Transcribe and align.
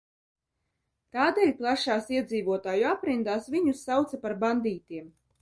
Tādēļ 1.17 1.51
plašās 1.59 2.09
iedzīvotāju 2.15 2.89
aprindās 2.93 3.51
viņus 3.59 3.85
sauca 3.91 4.23
par 4.27 4.37
bandītiem. 4.47 5.15